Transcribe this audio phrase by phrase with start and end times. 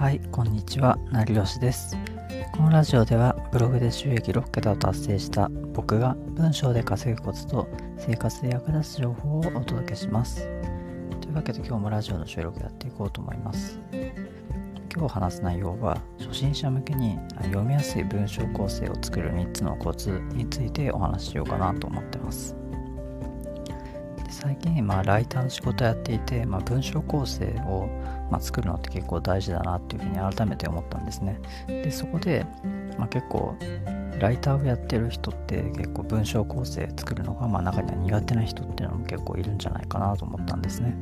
[0.00, 1.94] はい、こんにちは、成吉です。
[2.52, 7.68] このラジオではブログで収益6桁を達成した僕が文章で稼ぐコツと
[7.98, 10.48] 生活で役立つ情報をお届けします。
[11.20, 13.78] というわけで今日もラジオの収録やっていこうと思います。
[14.90, 22.56] 今日話す内容は初心者向けに読みやすい文章構成を作る3つのコツについてお話ししようかなと思ってます。
[24.30, 27.88] 最近、まあ、ライターの仕事やっていて、まあ、文章構成を、
[28.30, 31.40] まあ、作るのって結構大事だなっていうふうに改めて思ったんですね。
[31.66, 32.46] で、そこで、
[32.96, 33.56] まあ、結構、
[34.20, 40.96] ライターをやってる人って結構文章構成作るのが、まあ、中には苦手な人っていうのも結構いるんじゃないかなと思ったんですね。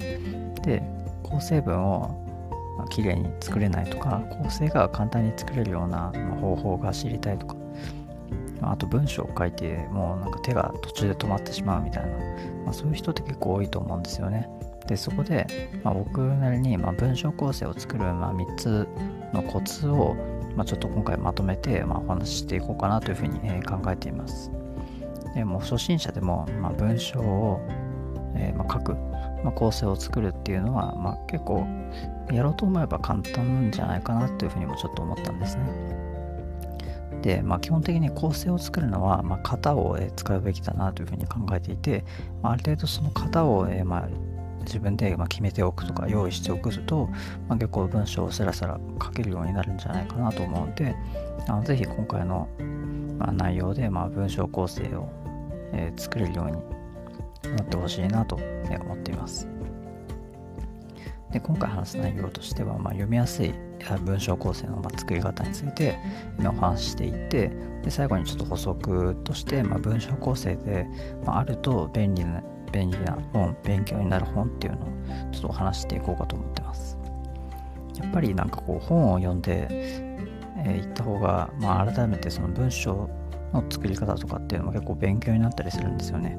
[0.62, 0.82] で、
[1.22, 2.28] 構成文を
[2.90, 7.56] 綺麗に作れないとか、構成が簡単に作れるような方法が知りたいとか、
[8.62, 12.16] あと文章を書いてもうなんか手が途中で止まってしまうみたいな、
[12.64, 14.48] まあ、そういう人って結構多いと思うんですよね。
[14.86, 15.46] でそこで、
[15.84, 18.88] まあ、僕なりにま文章構成を作るまあ3つ
[19.34, 20.16] のコツを、
[20.56, 24.50] ま、ちょっと今回まとめてまお話ししていこうかなというふうに、え考えています。
[25.34, 27.60] でも初心者でもま文章を、
[28.34, 28.96] えま書く、
[29.44, 31.66] ま構成を作るっていうのは、ま結構
[32.32, 35.97] やろうと思えば簡単なんじゃないかなというふうにもちょっと思ったんですね。
[37.22, 42.04] で、まあ、基本的に構成を作るのは、まあ、型を、使うべきだなというふうに考えていて、
[42.42, 44.08] まあ、ある程度その型を、えまあ、
[44.64, 47.08] 自分で決めておくとか用意しておくと、
[47.48, 50.94] まあ、結構文章をスラスラ書けるようになるんじゃないかなと思うので、
[51.48, 52.48] あのぜひ今回の、
[53.18, 55.08] ま内容で、まあ文章構成を、
[55.72, 59.48] え作れるようになってほしいなと思っています。
[61.32, 63.54] で今回話す内容としては、まあ、読みやすい
[64.04, 65.98] 文章構成の作り方について
[66.40, 67.50] お話ししていて
[67.82, 70.86] で最後にちょっと補足として、まあ、文章構成で、
[71.24, 72.42] まあ、あると便利な
[72.72, 74.88] 便利な本勉強になる本っていうのを
[75.32, 76.98] ちょっとお話していこうかと思ってます。
[77.96, 79.74] やっぱりなんかこう本を読んでい、
[80.68, 83.08] えー、った方が、まあ、改めてその文章
[83.52, 86.38] の作り方とかっていうのも結構勉強になったりするんですよね。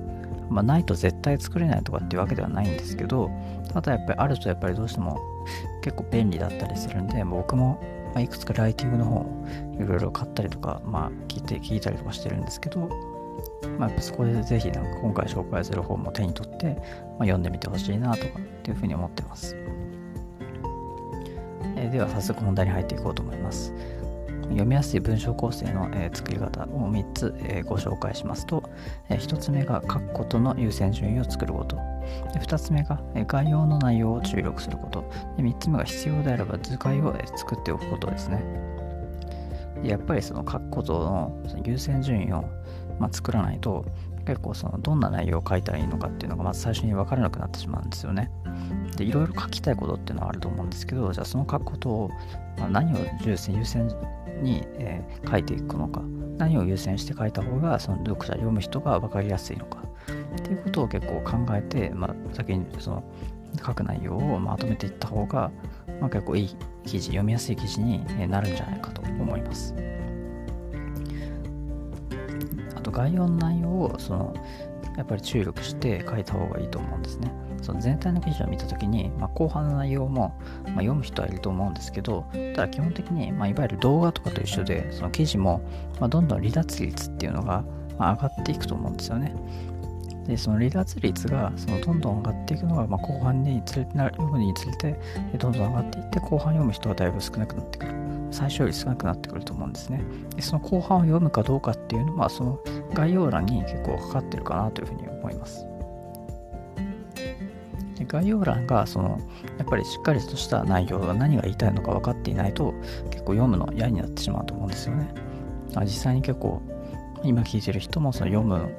[0.49, 3.29] まあ、ないと絶対作れないとかっていうわけではないんですけど、
[3.73, 5.19] ただやっぱりあるとやっぱりどうしても
[5.81, 7.81] 結構便利だったりするんで、僕も
[8.17, 12.89] いくつかライティングの本をいろいろ買ったりとか、まあ聞いて、聞いたりとかしてるんですけど、
[13.77, 16.77] まあ、やっぱそこでぜひなんか今回紹介する本も手に取って、まあ、
[17.19, 19.55] 読んでみてほしいなとかっていうふうに思ってます。
[21.75, 23.73] えー、では早速本題に入っていこうと思います。
[24.49, 28.63] 読みやすい文章構成の、えー、作り方を3つ、えー、ご紹介しますと、
[29.09, 31.77] えー、1つ目が書くことの優先順位を作ること。
[32.33, 35.03] 2つ目が、え概要の内容を注力すること。
[35.37, 38.43] で3つ目が必要であれば図解を、え作っておくことですね。
[39.83, 42.43] でやっぱりその書くことの優先順位を、
[42.99, 43.85] まあ、作らないと
[44.25, 48.29] 結構そのどんな内容を書いたらいいのかっていうのがまず最初に分からなくなってしまうんですよね。
[48.97, 52.09] でいろいろ書きたいことっていうのはあると思うんですけどじゃあその書くことを、
[52.57, 53.89] まあ、何を優先優先
[54.41, 56.01] に、えー、書いていくのか。
[56.37, 59.83] 何を優先して書いた方がその読者読む人が分かりやすいのか。
[60.37, 63.03] っていうことを結構考えて、まあ、先にその
[63.65, 65.51] 書く内容をまとめていった方が、
[65.99, 66.55] まあ、結構いい
[66.85, 69.75] 記事読みやすい記事になるんじゃないかと思います。
[72.75, 74.33] あと概要の内容をその
[74.97, 77.31] やっぱり注力して書いた方がいいと思うんですね。
[77.61, 80.33] その全体の記事を見たときに、まあ、後半の内容も、
[80.65, 82.25] まあ、読む人はいると思うんですけど、
[82.55, 85.61] ただ基本的に、まあ、いわゆる動画とかと一緒で、その記事も、
[85.99, 87.63] まあ、どんどん離脱率っていうのが、
[87.97, 89.33] まあ、上がっていくと思うんですよね。
[90.27, 94.99] で、その離脱率がそのどんどん上がっていくのが、まあ、後半につれてな読むにつれて、
[95.37, 97.93] どんどん上がっていって、後半読む人がだいぶ少なくなってくる。
[98.31, 100.03] 最初より少なくなってくると思うんですね。
[100.35, 102.59] でその後半を読むかどうかっていうのは、その
[102.93, 105.65] 概要欄に結構かかってるかなというふうに思います。
[108.09, 109.19] 概要欄がその
[109.57, 112.73] やっぱりしっかりとした内容が何が言いたいのか分かっていないと
[113.11, 115.13] 結構読むの嫌になってしまうと思うんですよね。
[115.81, 116.61] 実際に結構
[117.23, 118.69] 今聞いてる人もその読む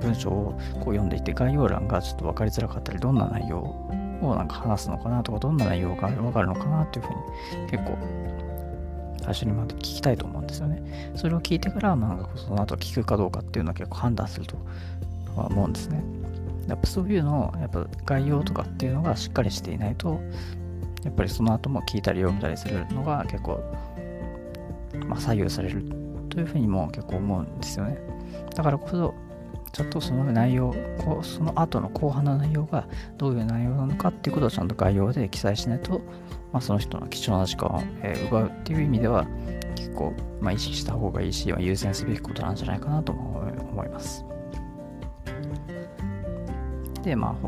[0.00, 7.96] 文章をこう読んでいて概要欄がちょっと分かりづらかったりどんな内容をなんか話すのかなとかどんな内容が分かるのかなっていうふうに結構
[9.22, 11.12] 最初にまで聞きたいと思うんですよね。
[11.16, 14.56] それを聞いてから、まあ、その後聞くかどうかっていうのは結構判断すると
[15.34, 16.04] は思うんですね。
[16.68, 20.20] やっぱそういうのを、やっぱ概要とかっていうのがしっかりしていないと、
[21.04, 23.62] やっぱりその後も聞いたり読んだりするのが結構、
[25.06, 25.84] まあ、左右される
[26.28, 27.98] というふうにも結構思うんですよね。
[28.54, 29.14] だからこそ、
[29.72, 30.74] ちょっとその内容、
[31.04, 32.88] こうその後の後半の内容が
[33.18, 36.00] どういう内容なのかっていうことをちゃんと概要で記載しないと、
[36.52, 39.26] まあ、その人の貴重な時間を、えー、奪うっていう意味では
[39.74, 44.24] 結構、まあ、意識した方がいいし、優先すべきことなんじゃないかなと思います。
[47.06, 47.38] で、ま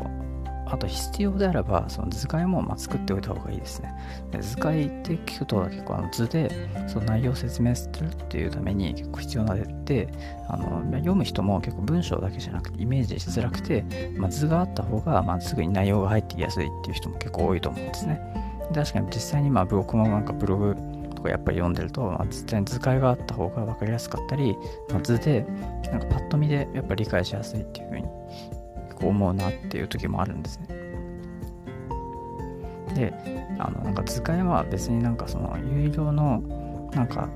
[0.65, 3.93] あ、あと必要であれば、その図解もま作っておいた方がいいですね。
[4.31, 6.49] で図解って聞くと結構あの図で
[6.87, 10.07] その内容を説明するっていうために結構必要なで、
[10.47, 13.83] あの読む人も結構文章だけじゃなくてイメージしづらくて、
[14.17, 18.21] まあ、図があった方がまあすぐに内容が入ってきやすいっていう人も結構多いと思うんですね。
[18.73, 20.75] 確かに実際にまあ僕もなんかブログ
[21.15, 24.55] とかやっぱり読んでると、まあ、実際に図解があった方が分かりやすかったり、
[24.89, 25.45] まあ、図で
[25.91, 28.58] なんかパッと見でやっぱり理解しやすいっていうふう
[29.07, 30.67] 思うなっていう時もあるんですね。
[32.95, 33.13] で、
[33.59, 36.41] あのなんか図解は別になんかその有料の
[36.93, 37.29] なんか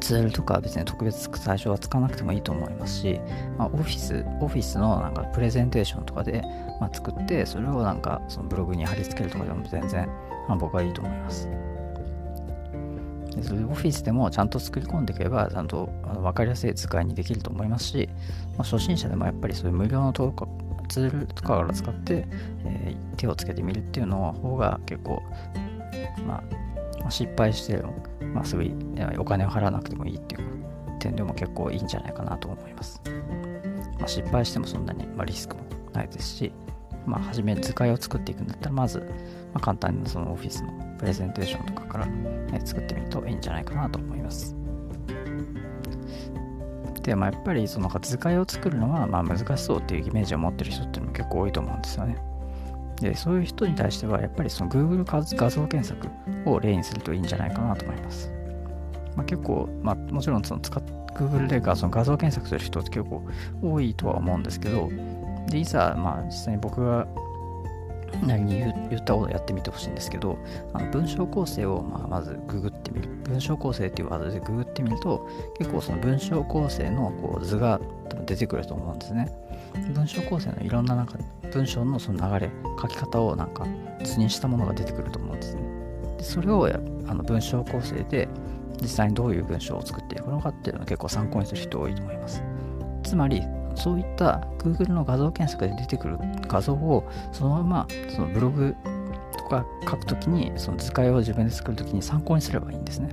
[0.00, 3.20] ツールとか別に特別最初は使わなくてもいいと思いますし、
[3.58, 6.42] まあ、オフィス、オフィスのなんかプレゼンテーションとかで、
[6.80, 10.08] まあ、作って、それをなんかそのブログに貼り付けるとかでも全然、
[10.48, 11.48] まあ、僕はいいと思います。
[13.42, 18.08] それでオフィスでもちゃんと作り込んでいけば、ちゃんとあの分かりやすい使いにできると思いますし、
[18.56, 22.26] まあ、初心者でもやっぱりそういう無料のツールとかから使って、
[22.64, 25.22] えー、手をつけてみるっていうの方が結構、
[26.26, 26.42] ま
[27.04, 27.94] あ、失敗しても、
[28.34, 28.64] まあ、すぐ
[29.18, 30.60] お金を払わなくてもいいっていう
[30.98, 33.00] 点でも結構いいんじゃないかなと思います。
[33.98, 35.62] まあ、失敗してもそんなに、ま、リスクも
[35.92, 36.52] ないですし、
[37.06, 39.02] まあ、初め図解を作っていくんだったら、まず、
[39.52, 44.54] ま、簡単にそのオフィスのプレゼンテーションとかから、ね、作ってみるといいんじゃないかなと思います。
[47.02, 52.18] で、まあ、やっぱりその図解を作るのはまあ難しそうっていうイメージを持ってる人っていうのも結構多いと思うんですよね。
[53.00, 56.06] で、そういう人に対してはやっぱりその Google 画像検索
[56.44, 58.30] を例にするといいんじゃないかなと思います。
[59.16, 60.82] まあ、結構、まあ、もちろんその使っ
[61.14, 63.22] Google で画像画像検索する人って結構
[63.62, 64.90] 多いとは思うんですけど、
[65.48, 67.06] で、いざ、まあ、実際に僕が
[68.26, 70.38] なりに言ったことをやってみてほしいんですけど、
[70.72, 73.08] あの文章構成をまあまずググってみる。
[73.24, 75.26] 文章構成っていうワードでググってみると、
[75.58, 77.80] 結構その文章構成のこう図が
[78.26, 79.30] 出てくると思うんですね。
[79.94, 81.16] 文章構成のいろんななんか
[81.52, 83.66] 文章のその流れ、書き方をなんか
[84.02, 85.62] 図にしたものが出てくると思うんですね。
[86.18, 86.68] でそれを
[87.06, 88.28] あの文章構成で
[88.82, 92.42] 実際にどういう文章を作っていくのかっていうのを結構参考にする人多いと思います。
[93.02, 93.42] つまり、
[93.74, 96.18] そういった Google の画像検索で出てくる
[96.48, 98.74] 画像をそのままそのブログ
[99.36, 103.10] とか書くときにその図解を自分で作るときに参考にすればいいんですね。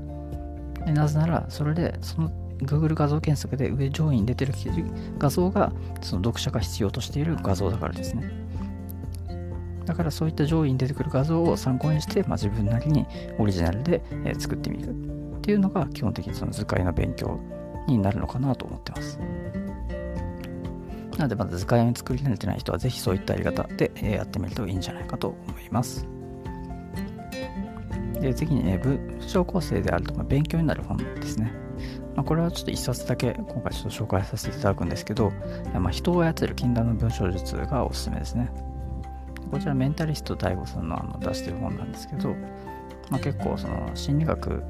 [0.85, 4.53] でなぜならそれでその Google 画像検索で上上位に出てる
[5.17, 5.71] 画像が
[6.01, 8.47] その読者が必要としている画像だからですね。
[9.85, 13.05] だからそういった上位に出てくる画像を参考にして、まあ、自分なりに
[13.39, 17.39] オリジナルで、え作ってみるっていうのが基本的にその図解の勉強
[17.87, 19.17] になるのかなと思ってます。
[21.17, 26.07] なので、まず図解を作り慣れてない人は、ぜひそういったやり方でやってみるといいんじゃないかと思います。
[28.21, 31.51] で次に、ね、文章構成であると、ま、勉強になる本ですね。
[32.15, 35.31] まあ、これはちょっと一冊だけ今回ちょっと紹介させていただくんですけど、
[35.75, 38.49] まあ、人を操る禁断の文章術がおすすめですね。
[39.51, 42.29] こちらメンタリスト DAIGO さんのあの出してる本なんですけど、
[43.09, 44.63] まあ、結構その心理学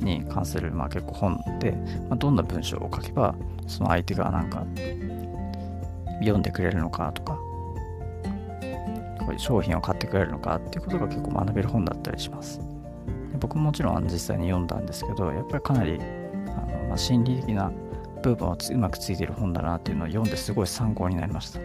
[0.00, 1.72] に関するまあ結構本で、
[2.08, 3.34] まあ、どんな文章を書けば
[3.66, 4.64] その相手がなんか
[6.20, 7.38] 読んでくれるのかとか、
[9.18, 12.60] こういう商品を買ってくれるのかっていうことが結構学べる本だったりします。
[13.40, 16.02] 僕ももちろん実際に読んだんですけど、やっぱりかなりあ
[16.72, 17.70] の、まあ、心理的な
[18.22, 21.60] 部分をうまくついてる本だなっていうのを読んですごい参考になりました。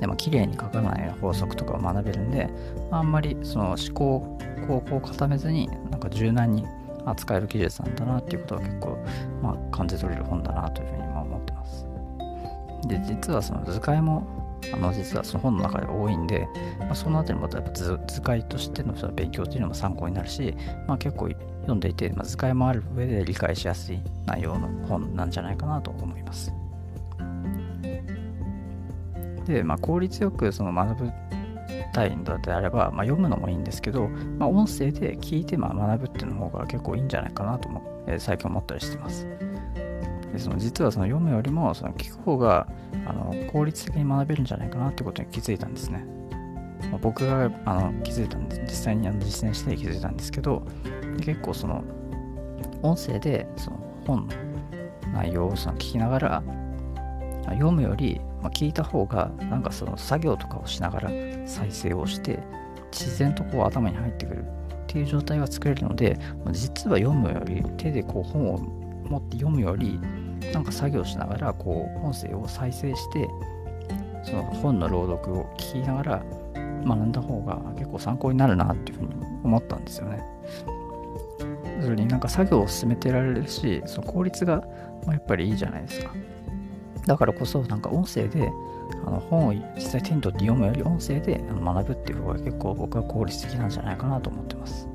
[0.00, 2.48] でも綺麗に書かない法則とかを学べるんで、
[2.90, 6.64] あんまりその思考、方向を固めずに、なんか柔軟に
[7.04, 8.98] 扱える技術なんだなっていうことは結構、
[9.42, 10.99] まあ、感じ取れる本だなというふうに。
[12.86, 14.26] で、実はその図解も、
[14.72, 16.48] あの、実はその本の中で多いんで、
[16.80, 20.54] まあ、そのあたりもやっぱ図図解としてのその勉強っていうのも参考になるし、
[20.86, 21.28] まあ結構
[21.62, 26.52] 読んでいて、まあ、図解もある上で理解しやすい内容の本なんじゃないかなと思います。
[29.46, 31.12] で、まあ、効率よくその学ぶ
[31.92, 34.08] たいのであれば、まあ、読むのもいいんですけど、
[34.38, 39.26] まあ、音声で聞いてまあ学ぶっていうの方が結構いいんじゃないかなとも、えー、最近思ったりしてます。
[40.32, 42.66] でその実はその読むよりもその聞く方が
[43.06, 46.04] あの効率的に学べるんじゃないかなってことに気づいたんですね。
[46.90, 50.62] まあ、僕があの気づいたんです、実際にあの実践して気づいたんですけど、
[51.20, 51.84] 結構その
[52.82, 54.34] 音声でその本の
[55.12, 56.42] 内容をその聞きながら
[57.50, 61.10] 読むより、まあ、聞いた方がなんかその作業とかをしながら
[61.46, 62.40] 再生をして
[62.92, 64.44] 自然とこう頭に入ってくるっ
[64.86, 66.18] ていう状態が作れるので
[66.52, 70.00] 実は読むより手でこう本を持って読むより
[70.52, 73.28] なんか作業しながらこう音声を再生して
[74.24, 76.22] その本の朗読を聞きながら
[76.84, 80.22] 学んだ方が結構参考になるなっていうふうに思ったんですよね。
[81.82, 84.62] それになんか作業を進めてられるしその効率が
[85.06, 86.12] やっぱりいいじゃないですか。
[87.06, 88.52] だからこそなんか音声で
[89.06, 94.88] あの本を実際手に取って読むより音声で学ぶっていう方が結構僕は効率的なんじゃないかなと思ってます。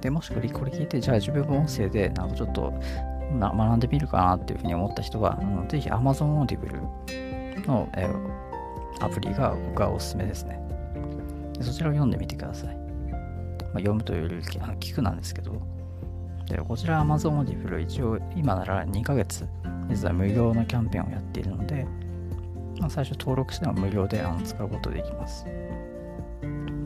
[0.00, 2.74] で、もしこれこれ聞いて、じゃあ自分も音声でなんかちょっと
[3.38, 8.08] 学んでみるかなっていうふうに思った人は、あのぜひ Amazon Audible の、え
[9.00, 10.60] アプリが僕はおすすめですね。
[11.58, 12.76] でそちらを読んでみてください。
[12.76, 15.60] まあ、読むというよりあの聞くなんですけど、
[16.48, 19.46] でこちら Amazon Audible 一応今なら2ヶ月
[19.88, 21.86] 実は無料のキャンペーンをやっているので、
[22.78, 25.46] まあ、最初登録しては無料であの使うことできます。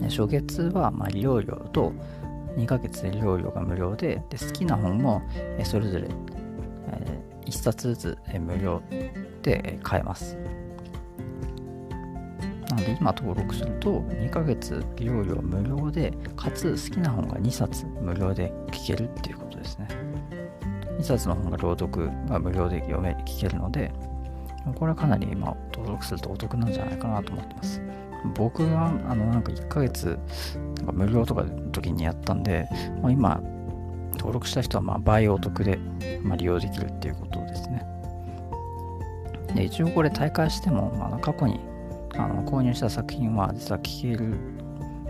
[0.08, 1.92] 初月はま利用料と
[2.56, 5.22] 2ヶ月で利用料が無料でで好きな本も
[5.64, 6.08] それぞれ、
[7.44, 8.82] 1冊ずつ無料
[9.42, 10.36] で買えます。
[12.68, 19.88] なので今登録すると2ヶ月利用料無料でかつ好きな本が2冊無料で聞けるっていうことですね。
[20.98, 23.92] 2冊の本が朗読が無料で読め聞けるので
[24.74, 27.80] これはかなり今登録するとお得なんじゃないかなと思ってます。
[28.34, 30.18] 僕はあのなんか1ヶ月
[30.86, 32.68] か無料とかの時にやったんで、
[33.02, 33.40] まあ、今
[34.12, 35.78] 登録した人はま倍お得で、
[36.22, 37.86] ま、利用できるっていうことですね。
[39.54, 41.60] で一応これ大会しても、まあ、過去に
[42.14, 44.36] あの購入した作品は実は聞ける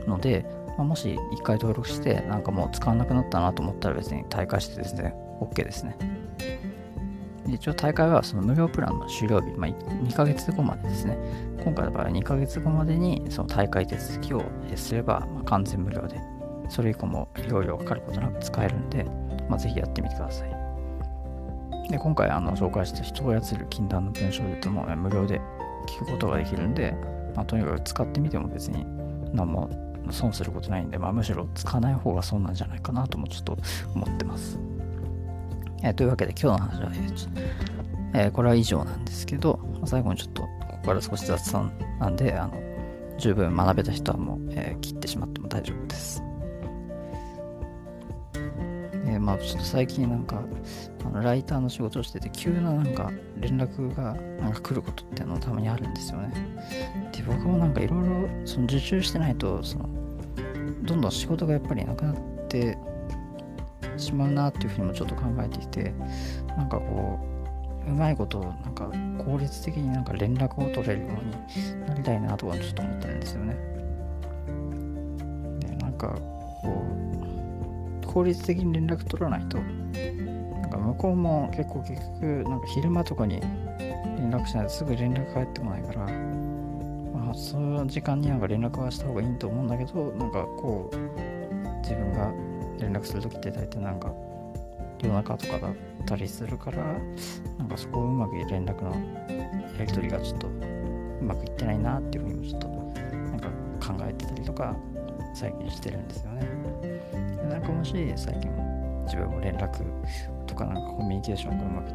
[0.07, 0.45] ので、
[0.77, 5.97] まあ、もし1回登録してなんかもう使わなくなったなと思ったら別に大会してですね OK ですね。
[7.55, 11.17] 一応大会はその無料プランの終了日、まあ、2ヶ月後までですね。
[11.63, 16.21] 今回の場合は2ヶ月後までにその大会手続きをすれば、ま完全無料で、
[16.69, 19.05] それ以降も利用料かかることなく使えるんで、
[19.49, 20.57] まあ、ぜひやってみてください。
[21.91, 25.41] で今回あの紹介した人を操る禁断の文章でとも無料で
[25.87, 26.95] 聞くことができるんで、
[27.35, 28.85] まあ、とにかく使ってみても別に
[29.33, 29.71] 何も
[30.11, 33.57] 損することないんで、まあ、むしろ使わない方が損なんじゃないかなともちょっと
[33.95, 34.59] 思ってます。
[35.83, 36.93] えー、というわけで今日の話は、
[38.15, 40.49] えー、これは以上なんですけど、最後にちょっとこ
[40.83, 42.55] こから少し雑談なんで、あの
[43.19, 46.23] 十分学べた人はもう、えー、切ってしまっても大丈夫です。
[49.07, 50.43] えー、まあちょっと最近なんか、
[51.05, 56.33] あのライターの仕事をしてて、急ななんか連絡がなんか来ることっていうのたまにあるんですよね。
[57.13, 59.89] で、僕もなんかいろいろその受注してないと、その、
[60.83, 62.17] どんどん仕事がやっぱりなくなっ
[62.49, 62.77] て、
[63.97, 65.95] しまうなっていうふうにもちょっと考えていて
[66.57, 67.19] なんかこ
[67.87, 68.91] ううまいことなんか
[69.25, 73.57] 効率的になんか連絡を取れるようになりたいなとかちょっと思ってるんですよね。
[75.61, 76.09] でなんか
[76.63, 76.85] こ
[78.03, 83.41] う効率的に連絡取らないとなんか向こうも結構結局なんか昼間とかに
[84.19, 86.09] 連絡しないとすぐ連絡返ってこないから
[87.35, 90.97] その時間になんか連絡はした方がいいと思うんだけどなんかこう
[91.83, 92.33] 自分が
[92.79, 94.13] 連絡するときって大体なんか
[95.03, 95.75] 夜中とかだっ
[96.07, 96.83] たりするから
[97.59, 98.91] なんかそこをうまく連絡の
[99.79, 103.49] やり取りがちょっとうまくいってないなっていうふうにもちょっとなんか
[103.87, 104.77] 考えてたりとか
[105.35, 106.47] 最近してるんですよね。
[107.51, 108.51] なんかもし最近
[109.05, 109.85] 自分も連絡
[110.47, 111.93] とかなんかコミュニケーションがうまく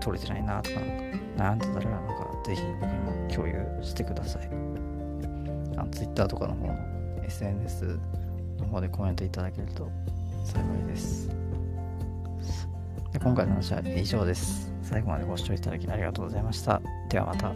[0.00, 0.94] 取れてないなとかなんか
[1.36, 4.48] 悩んでたらなんかぜひ僕にも共有してください。
[5.76, 6.74] あの Twitter とかの方の
[7.24, 7.98] SNS
[8.62, 9.90] の方でコメントいただけると
[10.44, 11.28] 幸いです。
[13.12, 14.72] で今回の話は以上です。
[14.82, 16.80] 最後までご視聴いただきありがとうございました。
[17.08, 17.52] ではまた。